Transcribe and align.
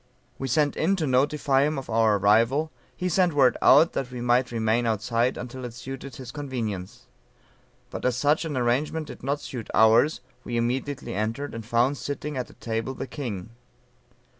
"We 0.39 0.47
sent 0.47 0.75
in 0.75 0.95
to 0.95 1.05
notify 1.05 1.61
him 1.61 1.77
of 1.77 1.87
our 1.87 2.17
arrival; 2.17 2.71
he 2.97 3.07
sent 3.07 3.33
word 3.35 3.55
out 3.61 3.93
that 3.93 4.09
we 4.09 4.19
might 4.19 4.51
remain 4.51 4.87
outside 4.87 5.37
until 5.37 5.63
it 5.63 5.75
suited 5.75 6.15
his 6.15 6.31
convenience. 6.31 7.05
But 7.91 8.03
as 8.05 8.17
such 8.17 8.43
an 8.43 8.57
arrangement 8.57 9.05
did 9.05 9.21
not 9.21 9.41
suit 9.41 9.69
ours, 9.75 10.21
we 10.43 10.57
immediately 10.57 11.13
entered, 11.13 11.53
and 11.53 11.63
found 11.63 11.97
sitting 11.99 12.35
at 12.35 12.49
a 12.49 12.53
table 12.55 12.95
the 12.95 13.05
king. 13.05 13.51